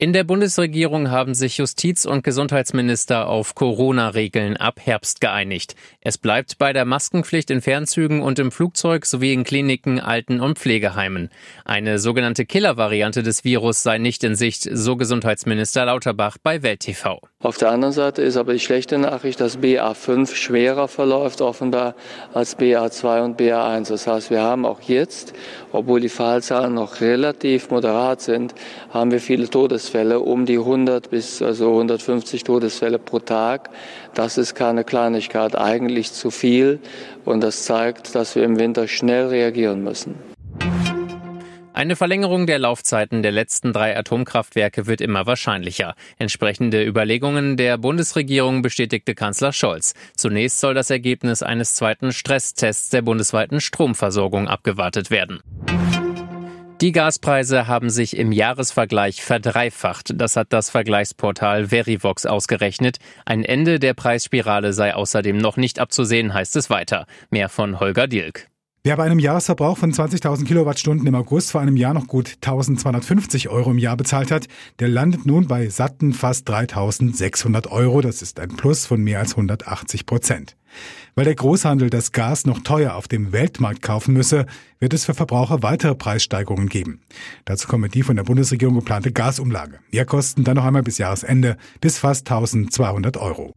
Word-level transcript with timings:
In 0.00 0.12
der 0.12 0.22
Bundesregierung 0.22 1.10
haben 1.10 1.34
sich 1.34 1.56
Justiz- 1.56 2.06
und 2.06 2.22
Gesundheitsminister 2.22 3.26
auf 3.26 3.56
Corona-Regeln 3.56 4.56
ab 4.56 4.78
Herbst 4.80 5.20
geeinigt. 5.20 5.74
Es 6.00 6.18
bleibt 6.18 6.56
bei 6.56 6.72
der 6.72 6.84
Maskenpflicht 6.84 7.50
in 7.50 7.60
Fernzügen 7.60 8.22
und 8.22 8.38
im 8.38 8.52
Flugzeug 8.52 9.06
sowie 9.06 9.32
in 9.32 9.42
Kliniken, 9.42 9.98
Alten- 9.98 10.38
und 10.40 10.56
Pflegeheimen. 10.56 11.30
Eine 11.64 11.98
sogenannte 11.98 12.46
Killer-Variante 12.46 13.24
des 13.24 13.42
Virus 13.42 13.82
sei 13.82 13.98
nicht 13.98 14.22
in 14.22 14.36
Sicht, 14.36 14.68
so 14.72 14.94
Gesundheitsminister 14.94 15.86
Lauterbach 15.86 16.36
bei 16.40 16.62
Welt 16.62 16.78
TV. 16.78 17.20
Auf 17.40 17.58
der 17.58 17.72
anderen 17.72 17.92
Seite 17.92 18.22
ist 18.22 18.36
aber 18.36 18.52
die 18.52 18.60
schlechte 18.60 18.98
Nachricht, 18.98 19.40
dass 19.40 19.58
BA5 19.58 20.32
schwerer 20.32 20.86
verläuft 20.86 21.40
offenbar 21.40 21.96
als 22.34 22.56
BA2 22.56 23.24
und 23.24 23.40
BA1. 23.40 23.88
Das 23.88 24.06
heißt, 24.06 24.30
wir 24.30 24.42
haben 24.42 24.64
auch 24.64 24.80
jetzt, 24.82 25.32
obwohl 25.72 26.00
die 26.00 26.08
Fallzahlen 26.08 26.74
noch 26.74 27.00
relativ 27.00 27.70
moderat 27.70 28.20
sind, 28.20 28.54
haben 28.90 29.10
wir 29.10 29.20
viele 29.20 29.48
Todes 29.48 29.87
Todesfälle, 29.88 30.20
um 30.20 30.44
die 30.44 30.58
100 30.58 31.10
bis 31.10 31.40
also 31.40 31.70
150 31.70 32.44
Todesfälle 32.44 32.98
pro 32.98 33.20
Tag. 33.20 33.70
Das 34.14 34.36
ist 34.36 34.54
keine 34.54 34.84
Kleinigkeit, 34.84 35.56
eigentlich 35.56 36.12
zu 36.12 36.30
viel. 36.30 36.78
Und 37.24 37.42
das 37.42 37.64
zeigt, 37.64 38.14
dass 38.14 38.36
wir 38.36 38.44
im 38.44 38.58
Winter 38.58 38.86
schnell 38.86 39.28
reagieren 39.28 39.82
müssen. 39.82 40.16
Eine 41.72 41.94
Verlängerung 41.94 42.46
der 42.46 42.58
Laufzeiten 42.58 43.22
der 43.22 43.30
letzten 43.30 43.72
drei 43.72 43.96
Atomkraftwerke 43.96 44.86
wird 44.86 45.00
immer 45.00 45.26
wahrscheinlicher. 45.26 45.94
Entsprechende 46.18 46.84
Überlegungen 46.84 47.56
der 47.56 47.78
Bundesregierung 47.78 48.62
bestätigte 48.62 49.14
Kanzler 49.14 49.52
Scholz. 49.52 49.94
Zunächst 50.16 50.58
soll 50.58 50.74
das 50.74 50.90
Ergebnis 50.90 51.42
eines 51.42 51.74
zweiten 51.74 52.12
Stresstests 52.12 52.90
der 52.90 53.02
bundesweiten 53.02 53.60
Stromversorgung 53.60 54.48
abgewartet 54.48 55.12
werden. 55.12 55.40
Die 56.80 56.92
Gaspreise 56.92 57.66
haben 57.66 57.90
sich 57.90 58.16
im 58.16 58.30
Jahresvergleich 58.30 59.24
verdreifacht. 59.24 60.12
Das 60.14 60.36
hat 60.36 60.52
das 60.52 60.70
Vergleichsportal 60.70 61.66
Verivox 61.70 62.24
ausgerechnet. 62.24 62.98
Ein 63.26 63.42
Ende 63.42 63.80
der 63.80 63.94
Preisspirale 63.94 64.72
sei 64.72 64.94
außerdem 64.94 65.36
noch 65.36 65.56
nicht 65.56 65.80
abzusehen, 65.80 66.32
heißt 66.32 66.54
es 66.54 66.70
weiter. 66.70 67.06
Mehr 67.30 67.48
von 67.48 67.80
Holger 67.80 68.06
Dilk. 68.06 68.46
Wer 68.84 68.96
bei 68.96 69.02
einem 69.02 69.18
Jahresverbrauch 69.18 69.76
von 69.76 69.92
20.000 69.92 70.46
Kilowattstunden 70.46 71.04
im 71.08 71.16
August 71.16 71.50
vor 71.50 71.60
einem 71.60 71.76
Jahr 71.76 71.94
noch 71.94 72.06
gut 72.06 72.36
1.250 72.42 73.48
Euro 73.48 73.72
im 73.72 73.78
Jahr 73.78 73.96
bezahlt 73.96 74.30
hat, 74.30 74.46
der 74.78 74.86
landet 74.86 75.26
nun 75.26 75.48
bei 75.48 75.68
satten 75.70 76.12
fast 76.12 76.48
3.600 76.48 77.68
Euro. 77.72 78.02
Das 78.02 78.22
ist 78.22 78.38
ein 78.38 78.50
Plus 78.50 78.86
von 78.86 79.02
mehr 79.02 79.18
als 79.18 79.32
180 79.32 80.06
Prozent. 80.06 80.57
Weil 81.14 81.24
der 81.24 81.34
Großhandel 81.34 81.90
das 81.90 82.12
Gas 82.12 82.46
noch 82.46 82.60
teuer 82.60 82.94
auf 82.94 83.08
dem 83.08 83.32
Weltmarkt 83.32 83.82
kaufen 83.82 84.14
müsse, 84.14 84.46
wird 84.78 84.94
es 84.94 85.04
für 85.04 85.14
Verbraucher 85.14 85.62
weitere 85.62 85.94
Preissteigerungen 85.94 86.68
geben. 86.68 87.00
Dazu 87.44 87.68
kommt 87.68 87.94
die 87.94 88.02
von 88.02 88.16
der 88.16 88.24
Bundesregierung 88.24 88.76
geplante 88.76 89.12
Gasumlage. 89.12 89.80
Mehrkosten 89.90 90.44
dann 90.44 90.56
noch 90.56 90.64
einmal 90.64 90.82
bis 90.82 90.98
Jahresende 90.98 91.56
bis 91.80 91.98
fast 91.98 92.30
1200 92.30 93.16
Euro. 93.16 93.52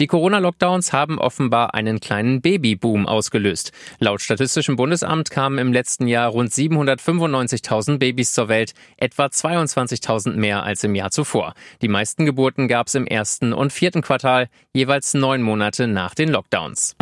Die 0.00 0.06
Corona-Lockdowns 0.06 0.94
haben 0.94 1.18
offenbar 1.18 1.74
einen 1.74 2.00
kleinen 2.00 2.40
Babyboom 2.40 3.06
ausgelöst. 3.06 3.72
Laut 3.98 4.22
Statistischem 4.22 4.76
Bundesamt 4.76 5.30
kamen 5.30 5.58
im 5.58 5.74
letzten 5.74 6.06
Jahr 6.06 6.30
rund 6.30 6.50
795.000 6.50 7.98
Babys 7.98 8.32
zur 8.32 8.48
Welt, 8.48 8.72
etwa 8.96 9.26
22.000 9.26 10.36
mehr 10.36 10.62
als 10.62 10.84
im 10.84 10.94
Jahr 10.94 11.10
zuvor. 11.10 11.52
Die 11.82 11.88
meisten 11.88 12.24
Geburten 12.24 12.66
gab 12.66 12.86
es 12.86 12.94
im 12.94 13.06
ersten 13.06 13.52
und 13.52 13.74
vierten 13.74 14.00
Quartal, 14.00 14.48
jeweils 14.72 15.12
neun 15.12 15.42
Monate 15.42 15.86
nach 15.86 16.14
den 16.14 16.30
Lockdowns. 16.30 16.96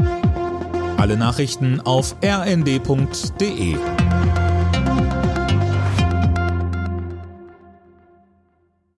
Alle 0.96 1.16
Nachrichten 1.16 1.80
auf 1.80 2.16
rnd.de 2.20 3.76